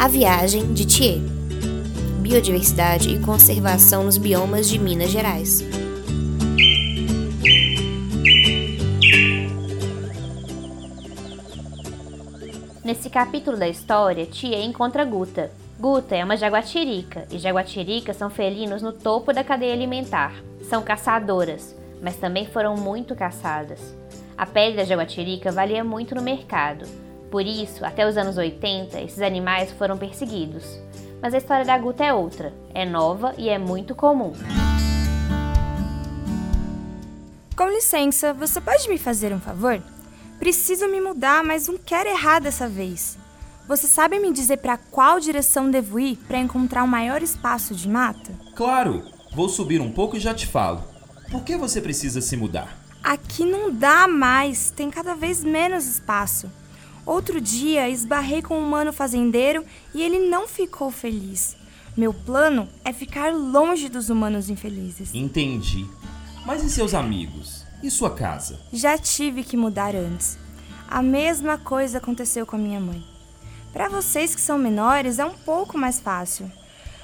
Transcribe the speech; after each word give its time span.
A 0.00 0.08
Viagem 0.08 0.72
de 0.72 0.86
Thier 0.86 1.18
Biodiversidade 2.22 3.10
e 3.10 3.20
conservação 3.20 4.02
nos 4.02 4.16
biomas 4.16 4.66
de 4.66 4.78
Minas 4.78 5.10
Gerais. 5.10 5.62
Nesse 12.82 13.10
capítulo 13.10 13.58
da 13.58 13.68
história, 13.68 14.24
Thier 14.24 14.62
encontra 14.62 15.04
Guta. 15.04 15.52
Guta 15.78 16.16
é 16.16 16.24
uma 16.24 16.38
jaguatirica, 16.38 17.26
e 17.30 17.36
jaguatiricas 17.36 18.16
são 18.16 18.30
felinos 18.30 18.80
no 18.80 18.94
topo 18.94 19.34
da 19.34 19.44
cadeia 19.44 19.74
alimentar. 19.74 20.32
São 20.62 20.82
caçadoras, 20.82 21.76
mas 22.02 22.16
também 22.16 22.46
foram 22.46 22.74
muito 22.74 23.14
caçadas. 23.14 23.94
A 24.34 24.46
pele 24.46 24.76
da 24.76 24.84
jaguatirica 24.84 25.52
valia 25.52 25.84
muito 25.84 26.14
no 26.14 26.22
mercado, 26.22 26.86
por 27.30 27.46
isso, 27.46 27.84
até 27.84 28.08
os 28.08 28.16
anos 28.16 28.36
80, 28.36 29.00
esses 29.00 29.22
animais 29.22 29.70
foram 29.72 29.96
perseguidos. 29.96 30.64
Mas 31.22 31.32
a 31.32 31.38
história 31.38 31.64
da 31.64 31.78
Guta 31.78 32.04
é 32.04 32.12
outra, 32.12 32.52
é 32.74 32.84
nova 32.84 33.34
e 33.38 33.48
é 33.48 33.58
muito 33.58 33.94
comum. 33.94 34.32
Com 37.56 37.68
licença, 37.68 38.32
você 38.32 38.60
pode 38.60 38.88
me 38.88 38.98
fazer 38.98 39.32
um 39.32 39.40
favor? 39.40 39.80
Preciso 40.38 40.88
me 40.88 41.00
mudar, 41.00 41.44
mas 41.44 41.68
não 41.68 41.76
quero 41.76 42.08
errar 42.08 42.40
dessa 42.40 42.66
vez. 42.66 43.18
Você 43.68 43.86
sabe 43.86 44.18
me 44.18 44.32
dizer 44.32 44.56
para 44.56 44.78
qual 44.78 45.20
direção 45.20 45.70
devo 45.70 46.00
ir 46.00 46.16
para 46.16 46.38
encontrar 46.38 46.82
um 46.82 46.88
maior 46.88 47.22
espaço 47.22 47.74
de 47.74 47.88
mata? 47.88 48.32
Claro! 48.56 49.04
Vou 49.32 49.48
subir 49.48 49.80
um 49.80 49.92
pouco 49.92 50.16
e 50.16 50.20
já 50.20 50.34
te 50.34 50.46
falo. 50.46 50.82
Por 51.30 51.44
que 51.44 51.56
você 51.56 51.80
precisa 51.80 52.20
se 52.20 52.36
mudar? 52.36 52.76
Aqui 53.02 53.44
não 53.44 53.72
dá 53.72 54.08
mais, 54.08 54.72
tem 54.72 54.90
cada 54.90 55.14
vez 55.14 55.44
menos 55.44 55.86
espaço. 55.86 56.50
Outro 57.04 57.40
dia 57.40 57.88
esbarrei 57.88 58.42
com 58.42 58.58
um 58.58 58.66
humano 58.66 58.92
fazendeiro 58.92 59.64
e 59.94 60.02
ele 60.02 60.28
não 60.28 60.46
ficou 60.46 60.90
feliz. 60.90 61.56
Meu 61.96 62.14
plano 62.14 62.68
é 62.84 62.92
ficar 62.92 63.34
longe 63.34 63.88
dos 63.88 64.10
humanos 64.10 64.48
infelizes. 64.48 65.14
Entendi. 65.14 65.86
Mas 66.46 66.62
e 66.62 66.70
seus 66.70 66.94
amigos? 66.94 67.64
E 67.82 67.90
sua 67.90 68.10
casa? 68.10 68.60
Já 68.72 68.96
tive 68.96 69.42
que 69.42 69.56
mudar 69.56 69.94
antes. 69.94 70.38
A 70.88 71.02
mesma 71.02 71.56
coisa 71.58 71.98
aconteceu 71.98 72.46
com 72.46 72.56
a 72.56 72.58
minha 72.58 72.80
mãe. 72.80 73.02
Para 73.72 73.88
vocês 73.88 74.34
que 74.34 74.40
são 74.40 74.58
menores 74.58 75.18
é 75.18 75.24
um 75.24 75.34
pouco 75.34 75.78
mais 75.78 76.00
fácil. 76.00 76.50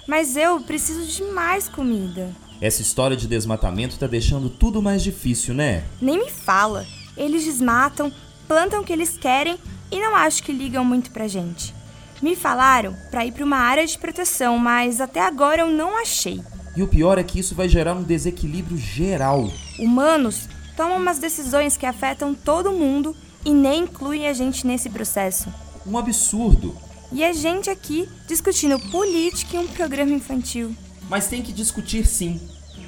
Mas 0.06 0.36
eu 0.36 0.60
preciso 0.60 1.04
de 1.06 1.22
mais 1.32 1.68
comida. 1.68 2.30
Essa 2.60 2.82
história 2.82 3.16
de 3.16 3.26
desmatamento 3.26 3.98
tá 3.98 4.06
deixando 4.06 4.48
tudo 4.48 4.80
mais 4.80 5.02
difícil, 5.02 5.54
né? 5.54 5.84
Nem 6.00 6.18
me 6.18 6.30
fala. 6.30 6.86
Eles 7.16 7.44
desmatam, 7.44 8.12
plantam 8.46 8.80
o 8.80 8.84
que 8.84 8.92
eles 8.92 9.16
querem 9.16 9.58
e 9.90 10.00
não 10.00 10.14
acho 10.14 10.42
que 10.42 10.52
ligam 10.52 10.84
muito 10.84 11.10
pra 11.10 11.28
gente. 11.28 11.74
Me 12.22 12.34
falaram 12.34 12.96
para 13.10 13.26
ir 13.26 13.32
para 13.32 13.44
uma 13.44 13.58
área 13.58 13.86
de 13.86 13.98
proteção, 13.98 14.58
mas 14.58 15.00
até 15.00 15.20
agora 15.20 15.62
eu 15.62 15.68
não 15.68 16.00
achei. 16.00 16.42
E 16.76 16.82
o 16.82 16.88
pior 16.88 17.18
é 17.18 17.24
que 17.24 17.38
isso 17.38 17.54
vai 17.54 17.68
gerar 17.68 17.94
um 17.94 18.02
desequilíbrio 18.02 18.76
geral. 18.76 19.50
Humanos 19.78 20.48
tomam 20.76 20.98
umas 20.98 21.18
decisões 21.18 21.76
que 21.76 21.86
afetam 21.86 22.34
todo 22.34 22.72
mundo 22.72 23.16
e 23.44 23.50
nem 23.52 23.84
incluem 23.84 24.28
a 24.28 24.32
gente 24.32 24.66
nesse 24.66 24.90
processo. 24.90 25.52
Um 25.86 25.96
absurdo. 25.96 26.76
E 27.12 27.24
a 27.24 27.32
gente 27.32 27.70
aqui 27.70 28.08
discutindo 28.26 28.78
política 28.90 29.56
em 29.56 29.60
um 29.60 29.68
programa 29.68 30.12
infantil. 30.12 30.74
Mas 31.08 31.28
tem 31.28 31.42
que 31.42 31.52
discutir 31.52 32.06
sim. 32.06 32.40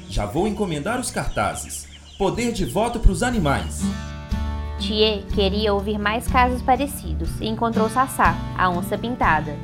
Já 0.09 0.27
vou 0.27 0.49
encomendar 0.49 1.01
os 1.01 1.11
cartazes. 1.11 1.87
Poder 2.19 2.53
de 2.53 2.65
voto 2.65 2.99
para 2.99 3.13
os 3.13 3.23
animais. 3.23 3.81
Thier 4.79 5.23
queria 5.35 5.75
ouvir 5.75 5.99
mais 5.99 6.27
casos 6.29 6.63
parecidos 6.63 7.29
e 7.41 7.49
encontrou 7.49 7.89
Sassá, 7.89 8.35
a 8.57 8.71
onça 8.71 8.97
pintada. 8.97 9.57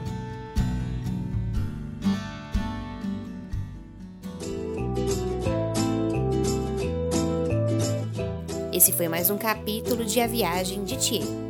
Esse 8.73 8.93
foi 8.93 9.09
mais 9.09 9.31
um 9.31 9.39
capítulo 9.39 10.05
de 10.05 10.21
A 10.21 10.27
Viagem 10.27 10.85
de 10.85 10.97
Thier. 10.97 11.44